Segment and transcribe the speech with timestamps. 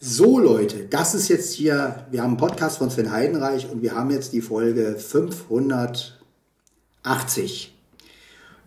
[0.00, 3.96] So Leute, das ist jetzt hier, wir haben einen Podcast von Sven Heidenreich und wir
[3.96, 7.76] haben jetzt die Folge 580.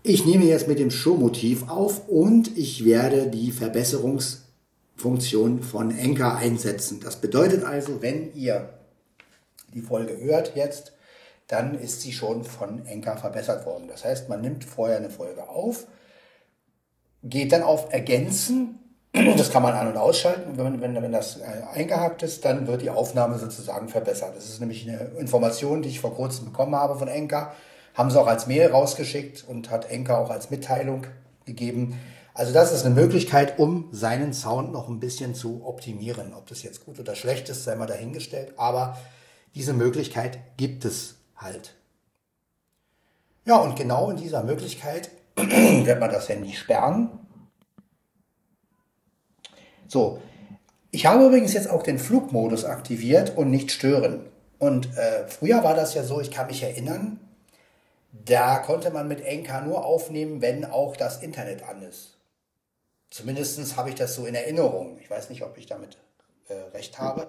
[0.04, 7.00] Ich nehme jetzt mit dem Showmotiv auf und ich werde die Verbesserungsfunktion von Enker einsetzen.
[7.02, 8.68] Das bedeutet also, wenn ihr
[9.74, 10.92] die Folge hört jetzt,
[11.48, 13.88] dann ist sie schon von Enker verbessert worden.
[13.88, 15.88] Das heißt, man nimmt vorher eine Folge auf,
[17.24, 18.81] geht dann auf Ergänzen
[19.14, 20.58] das kann man an- und ausschalten.
[20.58, 21.44] Wenn, wenn, wenn das äh,
[21.74, 24.36] eingehakt ist, dann wird die Aufnahme sozusagen verbessert.
[24.36, 27.54] Das ist nämlich eine Information, die ich vor kurzem bekommen habe von Enka.
[27.94, 31.08] Haben sie auch als Mail rausgeschickt und hat Enka auch als Mitteilung
[31.46, 32.00] gegeben.
[32.34, 36.34] Also das ist eine Möglichkeit, um seinen Sound noch ein bisschen zu optimieren.
[36.34, 38.54] Ob das jetzt gut oder schlecht ist, sei mal dahingestellt.
[38.56, 38.98] Aber
[39.56, 41.76] diese Möglichkeit gibt es halt.
[43.44, 47.21] Ja, und genau in dieser Möglichkeit wird man das Handy sperren
[49.92, 50.22] so,
[50.90, 54.26] ich habe übrigens jetzt auch den Flugmodus aktiviert und nicht stören.
[54.58, 57.20] Und äh, früher war das ja so, ich kann mich erinnern,
[58.14, 62.18] da konnte man mit Enka nur aufnehmen, wenn auch das Internet an ist.
[63.10, 64.98] Zumindest habe ich das so in Erinnerung.
[65.02, 65.98] Ich weiß nicht, ob ich damit
[66.48, 67.28] äh, recht habe.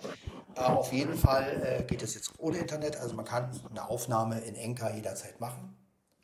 [0.55, 3.01] Äh, auf jeden Fall äh, geht es jetzt ohne Internet.
[3.01, 5.77] Also man kann eine Aufnahme in Enka jederzeit machen.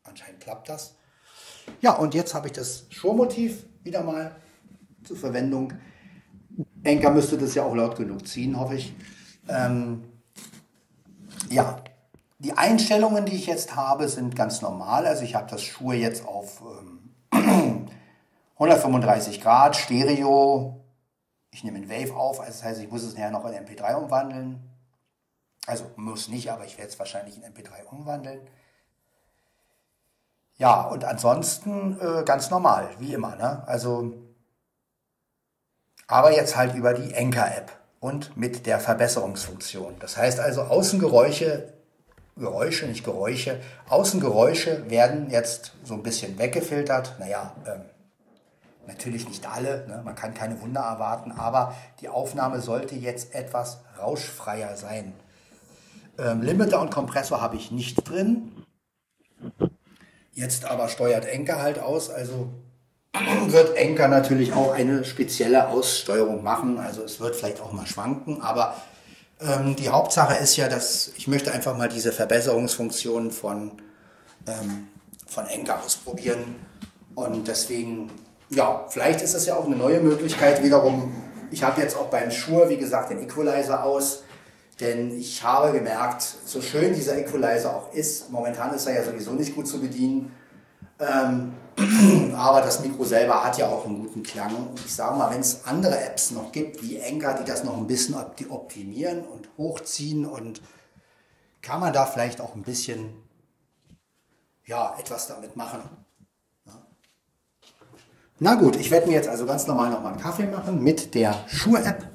[0.04, 0.94] Anscheinend klappt das.
[1.80, 4.36] Ja, und jetzt habe ich das Showmotiv wieder mal
[5.02, 5.72] zur Verwendung.
[6.82, 8.94] Enker müsste das ja auch laut genug ziehen, hoffe ich.
[9.48, 10.04] Ähm,
[11.50, 11.82] ja,
[12.38, 15.06] die Einstellungen, die ich jetzt habe, sind ganz normal.
[15.06, 16.62] Also ich habe das Schuhe jetzt auf
[17.32, 17.88] ähm,
[18.54, 20.84] 135 Grad, Stereo.
[21.50, 23.94] Ich nehme ein Wave auf, also das heißt, ich muss es nachher noch in MP3
[23.94, 24.62] umwandeln.
[25.66, 28.40] Also muss nicht, aber ich werde es wahrscheinlich in MP3 umwandeln.
[30.56, 33.36] Ja, und ansonsten äh, ganz normal, wie immer.
[33.36, 33.62] Ne?
[33.66, 34.12] Also
[36.08, 37.70] aber jetzt halt über die Enker-App
[38.00, 39.96] und mit der Verbesserungsfunktion.
[40.00, 41.72] Das heißt also, Außengeräusche,
[42.36, 47.16] Geräusche, nicht Geräusche, Außengeräusche werden jetzt so ein bisschen weggefiltert.
[47.18, 47.82] Naja, ähm,
[48.86, 50.00] natürlich nicht alle, ne?
[50.04, 55.12] man kann keine Wunder erwarten, aber die Aufnahme sollte jetzt etwas rauschfreier sein.
[56.18, 58.64] Ähm, Limiter und Kompressor habe ich nicht drin.
[60.32, 62.48] Jetzt aber steuert Enker halt aus, also
[63.46, 66.78] wird Enker natürlich auch eine spezielle Aussteuerung machen.
[66.78, 68.74] Also es wird vielleicht auch mal schwanken, aber
[69.40, 73.72] ähm, die Hauptsache ist ja, dass ich möchte einfach mal diese Verbesserungsfunktion von,
[74.46, 74.88] ähm,
[75.26, 76.56] von Enker ausprobieren.
[77.14, 78.10] Und deswegen,
[78.50, 80.62] ja, vielleicht ist es ja auch eine neue Möglichkeit.
[80.62, 81.12] Wiederum,
[81.50, 84.22] ich habe jetzt auch beim Shure, wie gesagt, den Equalizer aus.
[84.80, 89.32] Denn ich habe gemerkt, so schön dieser Equalizer auch ist, momentan ist er ja sowieso
[89.32, 90.32] nicht gut zu bedienen.
[91.00, 91.54] Ähm,
[92.34, 94.54] aber das Mikro selber hat ja auch einen guten Klang.
[94.54, 97.76] Und ich sage mal, wenn es andere Apps noch gibt, wie Enker, die das noch
[97.76, 98.16] ein bisschen
[98.50, 100.60] optimieren und hochziehen und
[101.62, 103.10] kann man da vielleicht auch ein bisschen,
[104.66, 105.80] ja, etwas damit machen.
[108.40, 111.34] Na gut, ich werde mir jetzt also ganz normal nochmal einen Kaffee machen mit der
[111.48, 112.06] Shure-App.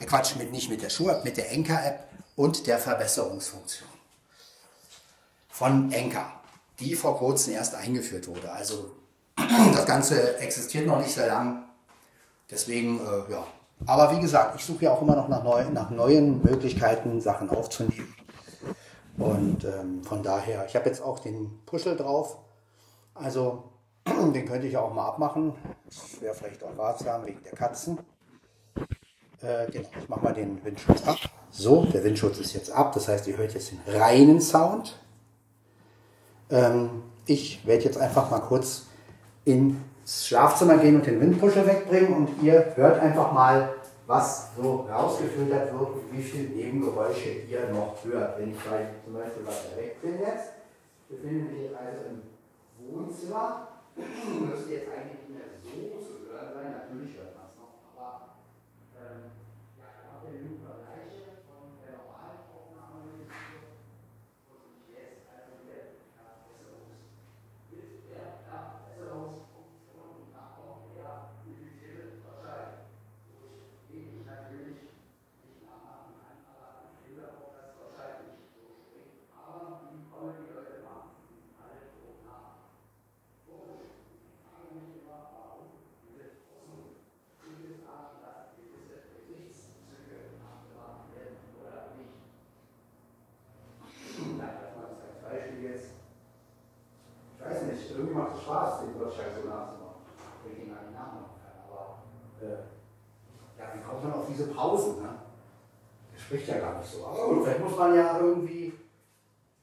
[0.00, 3.88] Äh Quatsch, mit, nicht mit der Shure-App, mit der Enker-App und der Verbesserungsfunktion
[5.48, 6.43] von Enker
[6.80, 8.50] die vor kurzem erst eingeführt wurde.
[8.50, 8.92] Also
[9.36, 11.64] das Ganze existiert noch nicht sehr lang.
[12.50, 13.46] Deswegen, äh, ja.
[13.86, 17.50] Aber wie gesagt, ich suche ja auch immer noch nach, neu, nach neuen Möglichkeiten, Sachen
[17.50, 18.14] aufzunehmen.
[19.18, 22.38] Und ähm, von daher, ich habe jetzt auch den Puschel drauf.
[23.14, 23.64] Also
[24.06, 25.54] den könnte ich auch mal abmachen.
[25.86, 27.98] Das wäre vielleicht auch ratsam wegen der Katzen.
[29.40, 31.18] Äh, genau, ich mache mal den Windschutz ab.
[31.50, 32.92] So, der Windschutz ist jetzt ab.
[32.94, 34.98] Das heißt, ihr hört jetzt den reinen Sound.
[36.54, 38.86] Ähm, ich werde jetzt einfach mal kurz
[39.44, 39.74] ins
[40.06, 43.70] Schlafzimmer gehen und den Windpusher wegbringen und ihr hört einfach mal,
[44.06, 48.38] was so rausgefiltert wird und wie viele Nebengeräusche ihr noch hört.
[48.38, 50.52] Wenn ich zum Beispiel weiter weg bin jetzt,
[51.08, 52.22] befinde mich also im
[52.86, 57.82] Wohnzimmer, müsste jetzt eigentlich nicht mehr so zu hören sein, natürlich hört man es noch,
[57.98, 58.38] aber
[58.94, 59.34] ähm,
[59.80, 63.24] ja, ich habe den Bereiche von der Normalaufnahme und
[64.92, 65.94] jetzt also wieder
[98.24, 100.00] irgendwie macht es Spaß, den Bürgersteig so nachzumachen.
[100.42, 101.56] Wenn ich ihn gar nicht nachmachen kann.
[101.68, 101.98] Aber
[102.40, 102.64] äh,
[103.58, 105.02] Ja, wie kommt man auf diese Pausen?
[105.02, 105.08] Ne?
[106.12, 107.06] Das spricht ja gar nicht so.
[107.06, 108.72] Aber vielleicht muss man ja irgendwie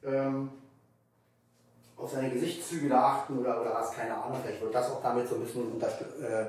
[0.03, 0.49] ähm,
[1.97, 4.37] auf seine Gesichtszüge da achten oder, oder was, keine Ahnung.
[4.43, 6.21] Vielleicht wird das auch damit so ein bisschen unterstützt.
[6.21, 6.45] Äh,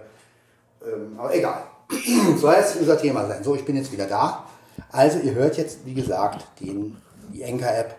[0.86, 1.64] ähm, aber egal.
[2.36, 3.44] soll jetzt unser Thema sein.
[3.44, 4.46] So, ich bin jetzt wieder da.
[4.90, 6.96] Also, ihr hört jetzt, wie gesagt, den,
[7.32, 7.94] die Enker-App.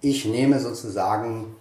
[0.00, 1.56] Ich nehme sozusagen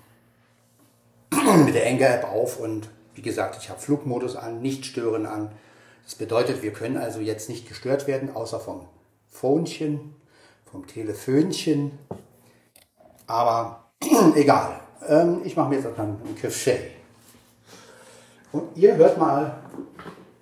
[1.56, 5.52] mit der Enker-App auf und wie gesagt, ich habe Flugmodus an, nicht stören an.
[6.04, 8.88] Das bedeutet, wir können also jetzt nicht gestört werden, außer vom
[9.30, 10.16] Phonechen,
[10.70, 11.98] vom Telefönchen.
[13.26, 13.86] Aber
[14.36, 14.80] egal.
[15.08, 16.78] Ähm, ich mache mir jetzt erstmal einen Café.
[18.52, 19.58] Und ihr hört mal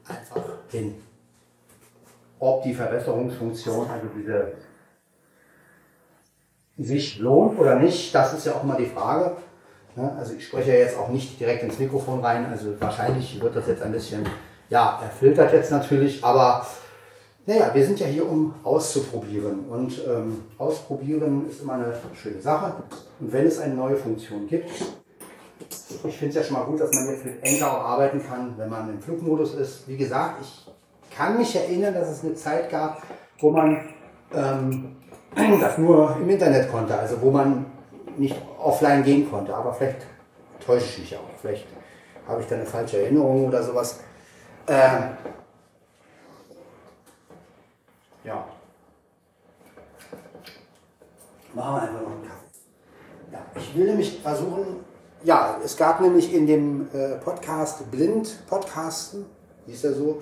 [0.08, 0.96] einfach hin,
[2.40, 4.54] ob die Verbesserungsfunktion, also diese
[6.78, 8.14] sich lohnt oder nicht.
[8.14, 9.38] Das ist ja auch mal die Frage.
[9.96, 13.68] Also ich spreche ja jetzt auch nicht direkt ins Mikrofon rein, also wahrscheinlich wird das
[13.68, 14.26] jetzt ein bisschen,
[14.70, 16.66] ja, erfiltert jetzt natürlich, aber
[17.46, 22.74] naja, wir sind ja hier, um auszuprobieren und ähm, ausprobieren ist immer eine schöne Sache
[23.20, 24.70] und wenn es eine neue Funktion gibt,
[26.04, 28.54] ich finde es ja schon mal gut, dass man jetzt mit Anchor auch arbeiten kann,
[28.58, 29.88] wenn man im Flugmodus ist.
[29.88, 30.68] Wie gesagt, ich
[31.16, 33.02] kann mich erinnern, dass es eine Zeit gab,
[33.40, 33.90] wo man
[34.34, 34.98] ähm,
[35.62, 37.66] das nur im Internet konnte, also wo man
[38.18, 39.54] nicht offline gehen konnte.
[39.54, 40.06] Aber vielleicht
[40.66, 41.30] täusche ich mich auch.
[41.42, 41.68] Vielleicht
[42.28, 44.00] habe ich da eine falsche Erinnerung oder sowas.
[44.68, 45.04] Ähm,
[48.24, 48.44] ja.
[51.54, 52.34] Machen wir einfach noch einen Kaffee.
[53.32, 54.84] Ja, ich will nämlich versuchen,
[55.24, 59.26] ja, es gab nämlich in dem äh, Podcast Blind Podcasten,
[59.66, 60.22] hieß er so,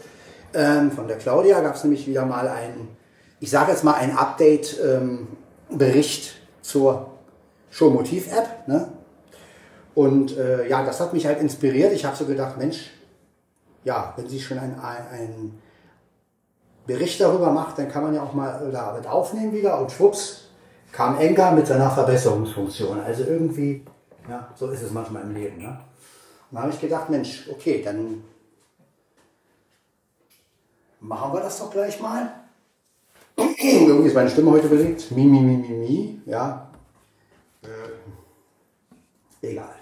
[0.54, 2.96] ähm, von der Claudia, gab es nämlich wieder mal einen,
[3.40, 6.32] ich sage jetzt mal einen Update-Bericht ähm,
[6.62, 7.13] zur
[7.74, 8.68] Showmotiv-App.
[8.68, 8.88] Ne?
[9.96, 11.92] Und äh, ja, das hat mich halt inspiriert.
[11.94, 12.92] Ich habe so gedacht, Mensch,
[13.84, 15.60] ja, wenn sie schon einen ein
[16.86, 20.50] Bericht darüber macht, dann kann man ja auch mal damit aufnehmen wieder und schwupps,
[20.92, 23.00] kam Enka mit seiner Verbesserungsfunktion.
[23.00, 23.84] Also irgendwie,
[24.30, 25.58] ja, so ist es manchmal im Leben.
[25.58, 25.80] Ne?
[26.52, 28.24] Und da habe ich gedacht, Mensch, okay, dann
[31.00, 32.34] machen wir das doch gleich mal.
[33.38, 35.10] Irgendwie ist meine Stimme heute belegt.
[35.12, 36.22] Mi, mi, mi, mi, mi.
[36.26, 36.73] Ja, äh,
[39.44, 39.76] egal.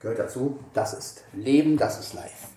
[0.00, 0.58] Gehört dazu.
[0.74, 2.48] Das ist Leben, das ist Life.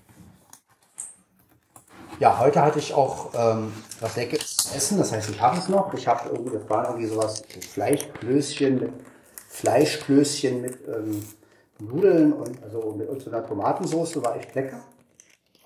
[2.20, 4.98] Ja, heute hatte ich auch ähm, was Leckeres zu essen.
[4.98, 5.94] Das heißt, ich habe es noch.
[5.94, 7.44] Ich habe irgendwie, das war irgendwie sowas,
[7.74, 8.94] Fleischklößchen mit
[9.50, 11.26] Fleischklößchen mit ähm,
[11.80, 14.22] Nudeln und also mit so einer Tomatensauce.
[14.24, 14.82] War echt lecker.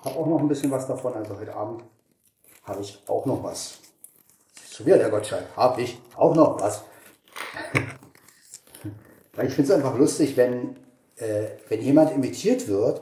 [0.04, 1.14] Habe auch noch ein bisschen was davon.
[1.14, 1.84] Also heute Abend
[2.64, 3.80] habe ich auch noch was.
[4.70, 5.44] So wieder der Gottschein.
[5.56, 6.84] Habe ich auch noch was.
[9.40, 10.76] Weil ich finde es einfach lustig, wenn,
[11.16, 13.02] äh, wenn jemand imitiert wird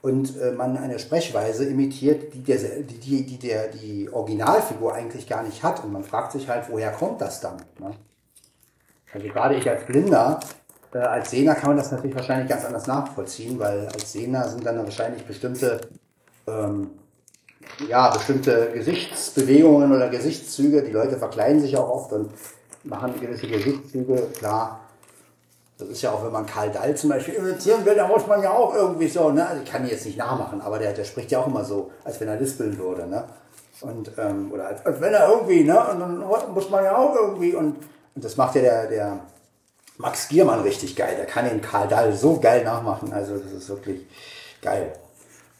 [0.00, 5.28] und äh, man eine Sprechweise imitiert, die, der, die, die, die der, die Originalfigur eigentlich
[5.28, 5.82] gar nicht hat.
[5.82, 7.56] Und man fragt sich halt, woher kommt das dann?
[7.80, 7.96] Ne?
[9.12, 10.38] Also gerade ich als Blinder,
[10.94, 14.64] äh, als Sehner kann man das natürlich wahrscheinlich ganz anders nachvollziehen, weil als Sehner sind
[14.64, 15.80] dann wahrscheinlich bestimmte,
[16.46, 16.90] ähm,
[17.88, 20.84] ja, bestimmte Gesichtsbewegungen oder Gesichtszüge.
[20.84, 22.30] Die Leute verkleiden sich auch oft und
[22.84, 24.78] machen gewisse Gesichtszüge, klar
[25.82, 28.42] das ist ja auch, wenn man Karl Dall zum Beispiel imitieren will, da muss man
[28.42, 29.46] ja auch irgendwie so, ne?
[29.46, 31.90] Also ich kann ihn jetzt nicht nachmachen, aber der, der spricht ja auch immer so,
[32.04, 33.24] als wenn er lispeln würde, ne?
[33.80, 35.78] Und, ähm, oder als, als wenn er irgendwie, ne?
[35.78, 36.18] Und dann
[36.54, 37.76] muss man ja auch irgendwie, und,
[38.14, 39.20] und das macht ja der, der
[39.98, 41.14] Max Giermann richtig geil.
[41.16, 44.06] Der kann den Karl Dall so geil nachmachen, also das ist wirklich
[44.60, 44.92] geil.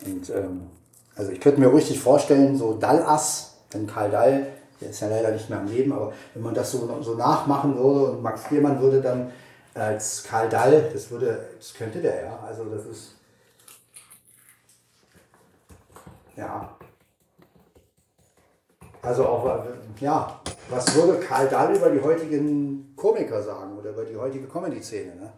[0.05, 0.69] Und, ähm,
[1.17, 4.47] also ich könnte mir richtig vorstellen, so Dallass, wenn Karl Dall,
[4.81, 7.77] der ist ja leider nicht mehr am Leben, aber wenn man das so, so nachmachen
[7.77, 9.31] würde und Max Giermann würde dann
[9.75, 12.39] als Karl Dall, das würde, das könnte der, ja.
[12.47, 13.17] Also das ist.
[16.37, 16.77] Ja.
[19.03, 19.65] Also auch,
[20.01, 25.17] ja, was würde Karl Dall über die heutigen Komiker sagen oder über die heutige Comedy-Szene,
[25.17, 25.33] ne?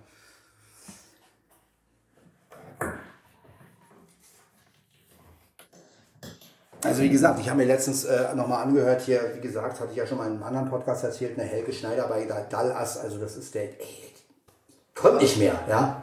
[6.84, 9.96] Also wie gesagt, ich habe mir letztens äh, nochmal angehört hier, wie gesagt, hatte ich
[9.96, 13.36] ja schon mal in einem anderen Podcast erzählt, eine Helge Schneider bei Dallas, also das
[13.36, 14.13] ist der, ey,
[15.04, 16.02] konnte nicht mehr, ja.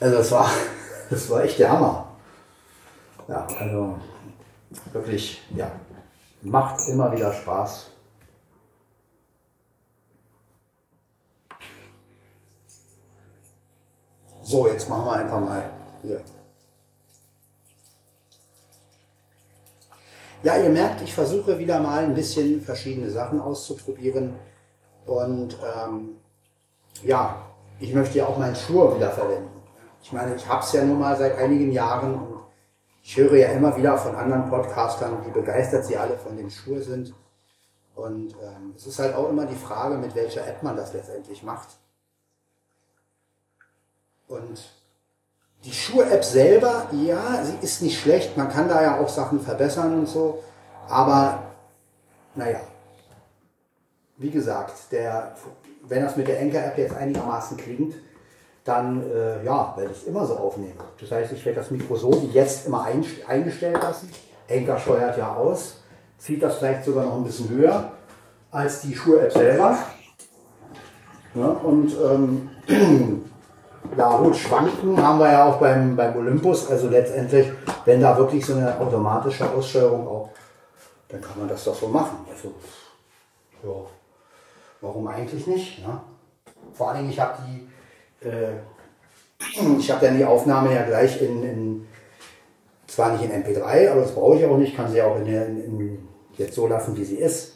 [0.00, 0.50] Also das war,
[1.10, 2.16] das war echt der Hammer.
[3.28, 3.98] Ja, also
[4.92, 5.70] wirklich, ja,
[6.40, 7.90] macht immer wieder Spaß.
[14.42, 15.70] So, jetzt machen wir einfach mal
[16.00, 16.22] hier.
[20.42, 24.36] Ja, ihr merkt, ich versuche wieder mal ein bisschen verschiedene Sachen auszuprobieren.
[25.04, 26.16] Und ähm,
[27.02, 27.46] ja,
[27.80, 29.50] ich möchte ja auch meinen Schur wieder verwenden.
[30.02, 32.36] Ich meine, ich habe es ja nun mal seit einigen Jahren und
[33.02, 36.82] ich höre ja immer wieder von anderen Podcastern, wie begeistert sie alle von den Schuhe
[36.82, 37.14] sind.
[37.94, 41.42] Und ähm, es ist halt auch immer die Frage, mit welcher App man das letztendlich
[41.42, 41.68] macht.
[44.28, 44.70] Und
[45.64, 48.36] die Schuhe-App selber, ja, sie ist nicht schlecht.
[48.36, 50.42] Man kann da ja auch Sachen verbessern und so.
[50.88, 51.42] Aber,
[52.34, 52.60] naja,
[54.16, 55.34] wie gesagt, der,
[55.88, 57.94] wenn das mit der Enker-App jetzt einigermaßen klingt,
[58.64, 60.78] dann äh, ja, werde ich es immer so aufnehmen.
[61.00, 64.10] Das heißt, ich werde das Mikro so wie jetzt immer eingestellt lassen.
[64.48, 65.82] Enker steuert ja aus,
[66.18, 67.92] zieht das vielleicht sogar noch ein bisschen höher
[68.50, 69.78] als die Schuhe-App selber.
[71.34, 72.50] Ja, und ähm,
[73.96, 76.68] ja gut, Schwanken haben wir ja auch beim, beim Olympus.
[76.70, 77.52] Also letztendlich,
[77.84, 80.30] wenn da wirklich so eine automatische Aussteuerung auch,
[81.08, 82.18] dann kann man das doch so machen.
[82.30, 82.52] Also,
[83.62, 83.86] ja,
[84.80, 85.78] warum eigentlich nicht?
[85.80, 86.04] Ja?
[86.72, 88.52] Vor allen Dingen, ich habe die äh,
[89.78, 91.88] ich habe dann die Aufnahme ja gleich in, in,
[92.86, 96.08] zwar nicht in MP3, aber das brauche ich auch nicht, kann sie auch in, in,
[96.36, 97.54] jetzt so lassen, wie sie ist.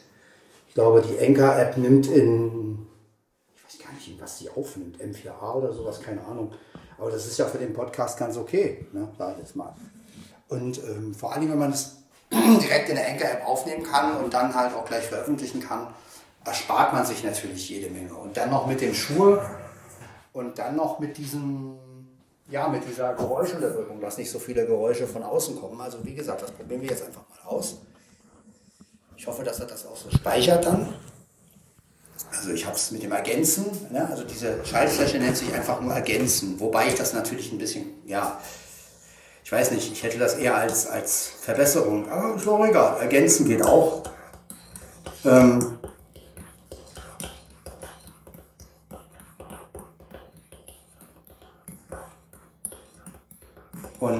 [0.67, 2.87] Ich glaube, die Enka-App nimmt in,
[3.55, 6.51] ich weiß gar nicht, in was sie aufnimmt, M4A oder sowas, keine Ahnung.
[6.97, 9.73] Aber das ist ja für den Podcast ganz okay, ne, sage ich jetzt mal.
[10.47, 11.97] Und ähm, vor allem, wenn man es
[12.31, 15.87] direkt in der Enka-App aufnehmen kann und dann halt auch gleich veröffentlichen kann,
[16.45, 18.13] erspart man sich natürlich jede Menge.
[18.13, 19.39] Und dann noch mit den Schuhen
[20.33, 21.77] und dann noch mit diesem,
[22.49, 25.79] ja, mit dieser Geräuschunterdrückung, dass nicht so viele Geräusche von außen kommen.
[25.81, 27.77] Also wie gesagt, das probieren wir jetzt einfach mal aus.
[29.15, 30.93] Ich hoffe, dass er das auch so speichert dann.
[32.31, 34.07] Also ich habe es mit dem Ergänzen, ne?
[34.09, 38.39] also diese Schaltfläche nennt sich einfach nur Ergänzen, wobei ich das natürlich ein bisschen, ja,
[39.43, 43.47] ich weiß nicht, ich hätte das eher als, als Verbesserung, aber ist doch egal, Ergänzen
[43.47, 44.03] geht auch.
[45.25, 45.77] Ähm,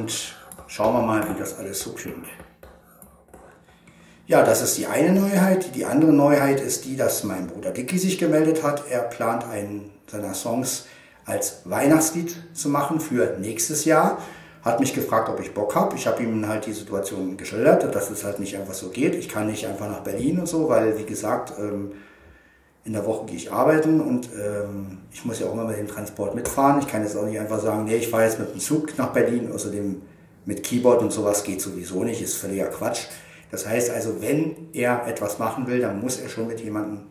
[0.01, 0.33] Und
[0.65, 2.25] schauen wir mal, wie das alles so klingt.
[4.25, 5.75] Ja, das ist die eine Neuheit.
[5.75, 8.89] Die andere Neuheit ist die, dass mein Bruder Dicky sich gemeldet hat.
[8.89, 10.87] Er plant einen seiner Songs
[11.25, 14.17] als Weihnachtslied zu machen für nächstes Jahr.
[14.63, 15.95] Hat mich gefragt, ob ich Bock habe.
[15.95, 19.13] Ich habe ihm halt die Situation geschildert, dass es halt nicht einfach so geht.
[19.13, 21.91] Ich kann nicht einfach nach Berlin und so, weil, wie gesagt, ähm,
[22.83, 25.87] in der Woche gehe ich arbeiten und ähm, ich muss ja auch immer mit dem
[25.87, 26.79] Transport mitfahren.
[26.79, 29.13] Ich kann jetzt auch nicht einfach sagen, nee, ich fahre jetzt mit dem Zug nach
[29.13, 29.51] Berlin.
[29.51, 30.01] Außerdem
[30.45, 33.07] mit Keyboard und sowas geht sowieso nicht, ist völliger Quatsch.
[33.51, 37.01] Das heißt also, wenn er etwas machen will, dann muss er schon mit jemandem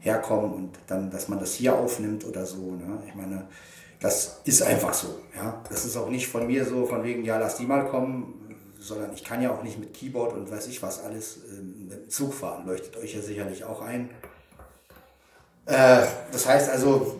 [0.00, 2.74] herkommen und dann, dass man das hier aufnimmt oder so.
[2.74, 2.98] Ne?
[3.06, 3.46] Ich meine,
[4.00, 5.08] das ist einfach so.
[5.36, 5.62] Ja?
[5.68, 9.12] Das ist auch nicht von mir so, von wegen, ja, lass die mal kommen, sondern
[9.12, 12.10] ich kann ja auch nicht mit Keyboard und weiß ich was alles ähm, mit dem
[12.10, 12.66] Zug fahren.
[12.66, 14.10] Leuchtet euch ja sicherlich auch ein.
[15.66, 17.16] Äh, das heißt also,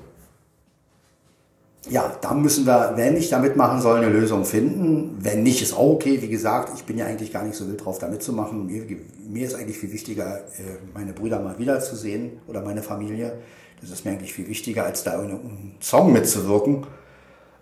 [1.88, 5.18] ja, da müssen wir, wenn ich da mitmachen soll, eine Lösung finden.
[5.20, 6.20] Wenn nicht, ist auch okay.
[6.20, 8.66] Wie gesagt, ich bin ja eigentlich gar nicht so wild drauf, da mitzumachen.
[8.66, 8.84] Mir,
[9.28, 13.34] mir ist eigentlich viel wichtiger, äh, meine Brüder mal wiederzusehen oder meine Familie.
[13.80, 16.86] Das ist mir eigentlich viel wichtiger, als da in einem Song mitzuwirken.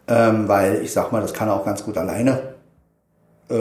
[0.07, 2.55] Ähm, weil ich sag mal, das kann er auch ganz gut alleine.
[3.49, 3.55] Äh,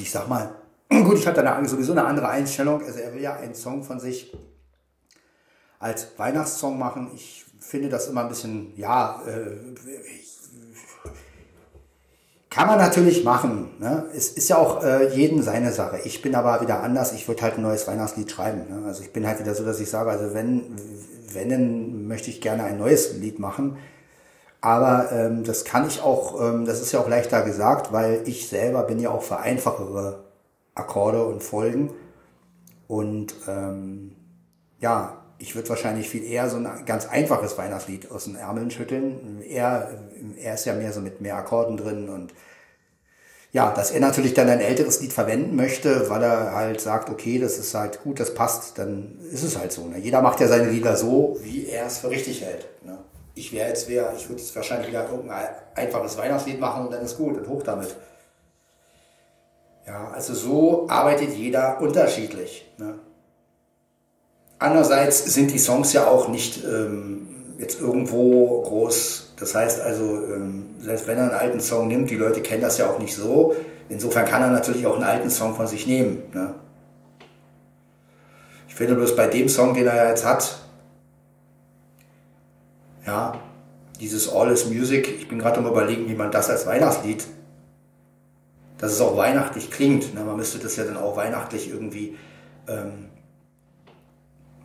[0.00, 0.54] Und ich sag mal,
[0.88, 2.82] gut, ich hatte da sowieso eine andere Einstellung.
[2.82, 4.34] Also er will ja einen Song von sich
[5.78, 7.10] als Weihnachtssong machen.
[7.14, 9.58] Ich finde das immer ein bisschen, ja, äh,
[12.48, 13.72] kann man natürlich machen.
[13.78, 14.06] Ne?
[14.16, 16.00] Es ist ja auch äh, jeden seine Sache.
[16.04, 17.12] Ich bin aber wieder anders.
[17.12, 18.62] Ich würde halt ein neues Weihnachtslied schreiben.
[18.70, 18.86] Ne?
[18.86, 20.74] Also ich bin halt wieder so, dass ich sage, also wenn,
[21.34, 23.76] wenn, dann möchte ich gerne ein neues Lied machen.
[24.60, 28.48] Aber ähm, das kann ich auch, ähm, das ist ja auch leichter gesagt, weil ich
[28.48, 30.24] selber bin ja auch für einfachere
[30.74, 31.92] Akkorde und Folgen.
[32.88, 34.16] Und ähm,
[34.80, 39.42] ja, ich würde wahrscheinlich viel eher so ein ganz einfaches Weihnachtslied aus den Ärmeln schütteln.
[39.48, 39.88] Er,
[40.36, 42.34] er ist ja mehr so mit mehr Akkorden drin und
[43.52, 47.38] ja, dass er natürlich dann ein älteres Lied verwenden möchte, weil er halt sagt, okay,
[47.38, 49.86] das ist halt gut, das passt, dann ist es halt so.
[49.86, 49.98] Ne?
[49.98, 52.68] Jeder macht ja seine Lieder so, wie er es für richtig hält.
[52.84, 52.98] Ne?
[53.34, 57.02] Ich wäre jetzt wer, ich würde jetzt wahrscheinlich wieder irgendein einfaches Weihnachtslied machen und dann
[57.02, 57.94] ist gut und hoch damit.
[59.86, 62.70] Ja, also so arbeitet jeder unterschiedlich.
[62.78, 62.98] Ne?
[64.58, 69.32] Andererseits sind die Songs ja auch nicht ähm, jetzt irgendwo groß.
[69.38, 72.78] Das heißt also, ähm, selbst wenn er einen alten Song nimmt, die Leute kennen das
[72.78, 73.54] ja auch nicht so.
[73.88, 76.22] Insofern kann er natürlich auch einen alten Song von sich nehmen.
[76.32, 76.54] Ne?
[78.68, 80.60] Ich finde bloß bei dem Song, den er jetzt hat,
[83.10, 83.40] ja,
[84.00, 87.26] dieses All is Music, ich bin gerade am überlegen, wie man das als Weihnachtslied,
[88.78, 90.14] dass es auch weihnachtlich klingt.
[90.14, 90.24] Ne?
[90.24, 92.16] Man müsste das ja dann auch weihnachtlich irgendwie
[92.66, 93.10] ähm,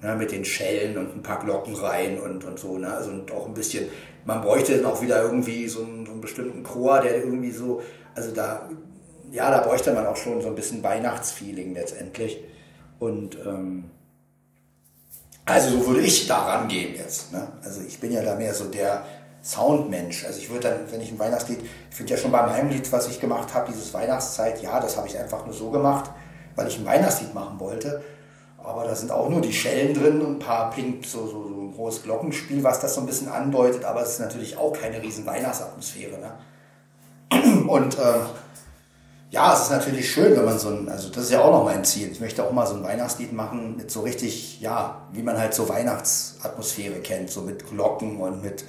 [0.05, 2.77] Ne, mit den Schellen und ein paar Glocken rein und, und so.
[2.77, 2.93] Ne?
[2.93, 3.87] Also und auch ein bisschen,
[4.25, 7.81] man bräuchte dann auch wieder irgendwie so einen, so einen bestimmten Chor, der irgendwie so,
[8.13, 8.69] also da,
[9.31, 12.43] ja, da bräuchte man auch schon so ein bisschen Weihnachtsfeeling letztendlich.
[12.99, 13.85] Und ähm,
[15.45, 17.31] also so würde ich da rangehen jetzt.
[17.31, 17.47] Ne?
[17.63, 19.05] Also ich bin ja da mehr so der
[19.43, 20.25] Soundmensch.
[20.25, 23.07] Also ich würde dann, wenn ich ein Weihnachtslied, ich finde ja schon beim Heimlied, was
[23.07, 26.09] ich gemacht habe, dieses Weihnachtszeit, ja, das habe ich einfach nur so gemacht,
[26.55, 28.01] weil ich ein Weihnachtslied machen wollte.
[28.57, 31.61] Aber da sind auch nur die Schellen drin und ein paar Pink, so, so, so
[31.61, 34.99] ein großes Glockenspiel, was das so ein bisschen andeutet, aber es ist natürlich auch keine
[35.03, 36.17] riesen Weihnachtsatmosphäre.
[36.17, 36.31] Ne?
[37.67, 38.13] Und äh,
[39.32, 41.65] ja, es ist natürlich schön, wenn man so ein, also das ist ja auch noch
[41.65, 42.12] mein Ziel.
[42.12, 45.53] Ich möchte auch mal so ein Weihnachtslied machen mit so richtig, ja, wie man halt
[45.53, 48.63] so Weihnachtsatmosphäre kennt, so mit Glocken und mit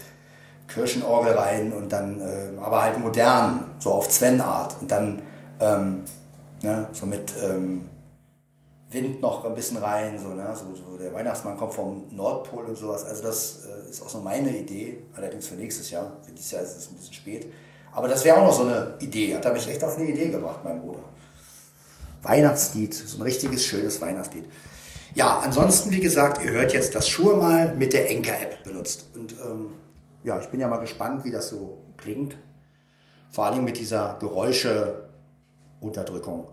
[0.68, 5.22] Kirchenorgel rein und dann, äh, aber halt modern, so auf Sven-Art und dann
[5.60, 6.02] ähm,
[6.62, 7.88] ne, so mit ähm,
[8.90, 12.76] Wind noch ein bisschen rein, so, ne, so, so der Weihnachtsmann kommt vom Nordpol und
[12.76, 13.04] sowas.
[13.04, 16.16] Also das äh, ist auch so meine Idee, allerdings für nächstes Jahr.
[16.22, 17.46] Für dieses Jahr ist es ein bisschen spät.
[17.96, 19.34] Aber das wäre auch noch so eine Idee.
[19.34, 21.00] Hat er mich echt auf eine Idee gebracht, mein Bruder.
[22.22, 24.44] Weihnachtslied, so ein richtiges, schönes Weihnachtslied.
[25.14, 29.06] Ja, ansonsten, wie gesagt, ihr hört jetzt das Schuhe mal mit der Enker-App benutzt.
[29.14, 29.70] Und ähm,
[30.24, 32.36] ja, ich bin ja mal gespannt, wie das so klingt.
[33.30, 36.48] Vor allem mit dieser Geräuscheunterdrückung.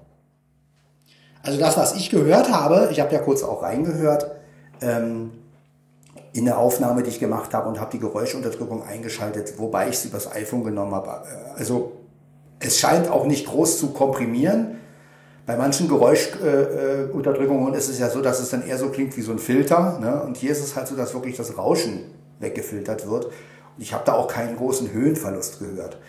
[1.41, 4.31] Also das, was ich gehört habe, ich habe ja kurz auch reingehört,
[4.79, 5.42] ähm,
[6.33, 10.07] in der Aufnahme, die ich gemacht habe und habe die Geräuschunterdrückung eingeschaltet, wobei ich sie
[10.09, 11.21] übers iPhone genommen habe.
[11.55, 11.93] Also
[12.59, 14.79] es scheint auch nicht groß zu komprimieren.
[15.45, 19.31] Bei manchen Geräuschunterdrückungen ist es ja so, dass es dann eher so klingt wie so
[19.31, 19.99] ein Filter.
[19.99, 20.23] Ne?
[20.23, 22.05] Und hier ist es halt so, dass wirklich das Rauschen
[22.39, 23.25] weggefiltert wird.
[23.25, 23.33] Und
[23.77, 25.99] ich habe da auch keinen großen Höhenverlust gehört.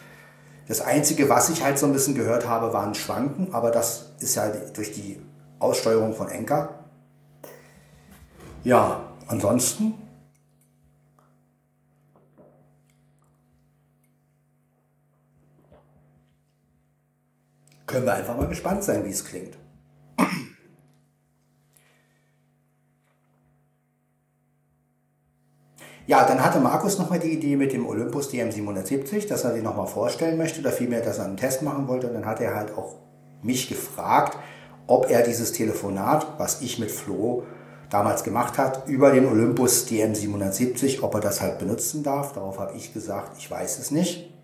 [0.69, 4.37] Das Einzige, was ich halt so ein bisschen gehört habe, waren Schwanken, aber das ist
[4.37, 5.21] ja durch die
[5.59, 6.71] Aussteuerung von Enker.
[8.63, 9.95] Ja, ansonsten
[17.95, 19.57] können wir einfach mal gespannt sein, wie es klingt.
[26.09, 29.87] Ja, dann hatte Markus nochmal die Idee mit dem Olympus DM770, dass er den nochmal
[29.87, 32.09] vorstellen möchte, oder vielmehr, dass er einen Test machen wollte.
[32.09, 32.97] Und dann hat er halt auch
[33.43, 34.37] mich gefragt,
[34.89, 37.45] ob er dieses Telefonat, was ich mit Flo
[37.91, 42.33] damals gemacht hat, über den Olympus DM770, ob er das halt benutzen darf.
[42.33, 44.35] Darauf habe ich gesagt, ich weiß es nicht,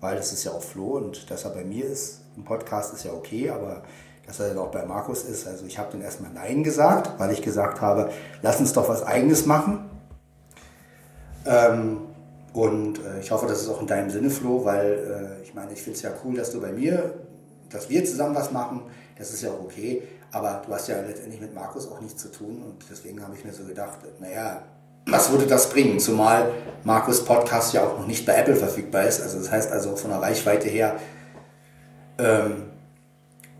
[0.00, 3.04] weil es ist ja auch Flo und dass er bei mir ist, ein Podcast ist
[3.04, 3.82] ja okay, aber
[4.26, 5.46] dass er dann auch bei Markus ist.
[5.46, 8.10] Also ich habe dann erstmal Nein gesagt, weil ich gesagt habe,
[8.42, 9.88] lass uns doch was eigenes machen.
[11.46, 12.00] Ähm,
[12.52, 15.72] und äh, ich hoffe, das ist auch in deinem Sinne, Flo, weil äh, ich meine,
[15.72, 17.14] ich finde es ja cool, dass du bei mir,
[17.70, 18.82] dass wir zusammen was machen.
[19.16, 20.02] Das ist ja auch okay.
[20.30, 22.62] Aber du hast ja letztendlich mit Markus auch nichts zu tun.
[22.62, 24.62] Und deswegen habe ich mir so gedacht, naja,
[25.06, 25.98] was würde das bringen?
[25.98, 26.50] Zumal
[26.84, 29.22] Markus Podcast ja auch noch nicht bei Apple verfügbar ist.
[29.22, 30.96] Also das heißt also von der Reichweite her
[32.18, 32.70] ähm,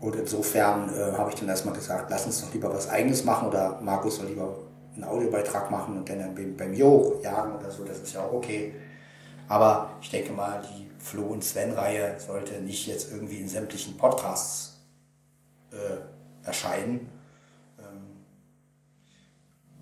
[0.01, 3.49] und insofern äh, habe ich dann erstmal gesagt, lass uns doch lieber was Eigenes machen
[3.49, 4.55] oder Markus soll lieber
[4.95, 8.73] einen Audiobeitrag machen und dann bei mir hochjagen oder so, das ist ja auch okay.
[9.47, 14.77] Aber ich denke mal, die Flo und Sven-Reihe sollte nicht jetzt irgendwie in sämtlichen Podcasts
[15.71, 17.09] äh, erscheinen.
[17.79, 18.25] Ähm,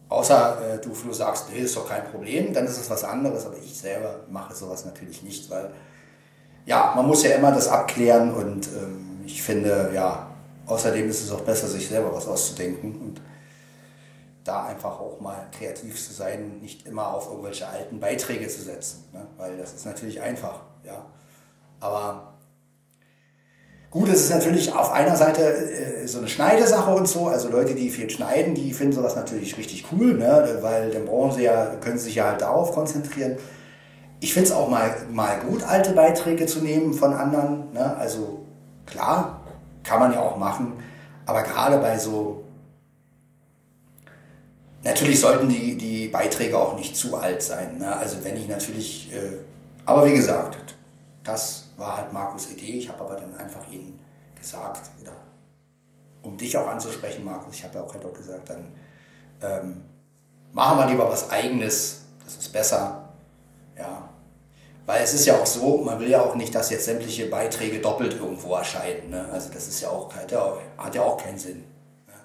[0.09, 3.45] außer äh, du, Flo, sagst, nee, ist doch kein Problem, dann ist es was anderes,
[3.45, 5.71] aber ich selber mache sowas natürlich nicht, weil
[6.67, 10.27] ja, man muss ja immer das abklären und ähm, ich finde, ja,
[10.67, 13.21] außerdem ist es auch besser, sich selber was auszudenken und
[14.43, 19.05] da einfach auch mal kreativ zu sein, nicht immer auf irgendwelche alten Beiträge zu setzen,
[19.13, 19.25] ne?
[19.37, 21.05] weil das ist natürlich einfach, ja.
[21.79, 22.33] Aber
[23.89, 27.75] gut, es ist natürlich auf einer Seite äh, so eine Schneidesache und so, also Leute,
[27.75, 30.57] die viel schneiden, die finden sowas natürlich richtig cool, ne?
[30.61, 33.37] weil dann brauchen sie ja, können sie sich ja halt darauf konzentrieren
[34.19, 37.71] ich finde es auch mal, mal gut, alte Beiträge zu nehmen von anderen.
[37.73, 37.95] Ne?
[37.97, 38.45] Also
[38.85, 39.41] klar,
[39.83, 40.73] kann man ja auch machen.
[41.25, 42.43] Aber gerade bei so...
[44.83, 47.77] Natürlich sollten die, die Beiträge auch nicht zu alt sein.
[47.77, 47.95] Ne?
[47.95, 49.13] Also wenn ich natürlich...
[49.13, 49.37] Äh,
[49.85, 50.75] aber wie gesagt,
[51.23, 52.77] das war halt Markus' Idee.
[52.77, 53.99] Ich habe aber dann einfach ihnen
[54.35, 55.13] gesagt, oder
[56.23, 58.67] um dich auch anzusprechen, Markus, ich habe ja auch halt auch gesagt, dann
[59.41, 59.81] ähm,
[60.53, 62.01] machen wir lieber was Eigenes.
[62.23, 63.06] Das ist besser
[63.77, 64.09] ja.
[64.85, 67.79] Weil es ist ja auch so, man will ja auch nicht, dass jetzt sämtliche Beiträge
[67.79, 69.09] doppelt irgendwo erscheinen.
[69.09, 69.27] Ne?
[69.31, 71.63] Also das ist ja auch, hat ja auch, hat ja auch keinen Sinn.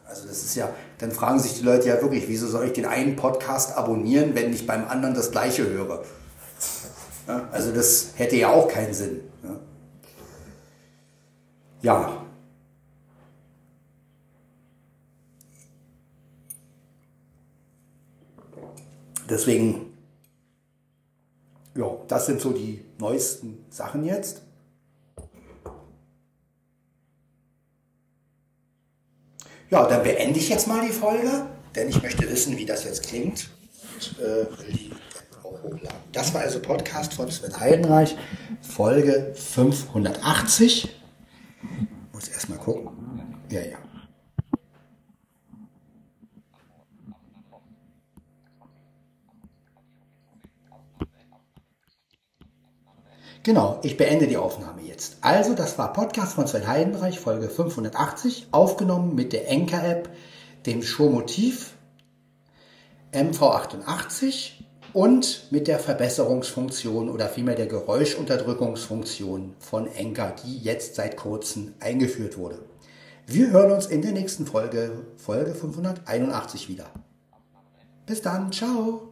[0.06, 2.84] Also das ist ja, dann fragen sich die Leute ja wirklich, wieso soll ich den
[2.84, 6.04] einen Podcast abonnieren, wenn ich beim anderen das gleiche höre?
[7.50, 9.22] Also das hätte ja auch keinen Sinn.
[9.42, 9.58] Ne?
[11.80, 12.22] Ja,
[19.32, 19.91] deswegen,
[21.74, 24.42] ja, das sind so die neuesten Sachen jetzt.
[29.70, 33.06] Ja, dann beende ich jetzt mal die Folge, denn ich möchte wissen, wie das jetzt
[33.06, 33.48] klingt.
[33.94, 34.90] Und, äh, will die
[35.42, 35.98] auch hochladen.
[36.12, 38.14] Das war also Podcast von Sven Heidenreich,
[38.60, 40.94] Folge 580.
[42.12, 42.90] Muss erstmal gucken.
[43.50, 43.78] Ja, ja.
[53.44, 55.16] Genau, ich beende die Aufnahme jetzt.
[55.20, 60.10] Also, das war Podcast von Sven Heidenreich, Folge 580, aufgenommen mit der Enker-App,
[60.64, 61.74] dem Showmotiv
[63.12, 64.52] MV88
[64.92, 72.38] und mit der Verbesserungsfunktion oder vielmehr der Geräuschunterdrückungsfunktion von Enker, die jetzt seit kurzem eingeführt
[72.38, 72.60] wurde.
[73.26, 76.86] Wir hören uns in der nächsten Folge, Folge 581 wieder.
[78.06, 79.11] Bis dann, ciao!